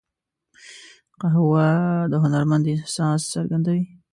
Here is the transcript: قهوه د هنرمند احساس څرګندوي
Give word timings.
قهوه 1.21 1.67
د 2.11 2.13
هنرمند 2.23 2.65
احساس 2.75 3.21
څرګندوي 3.33 3.83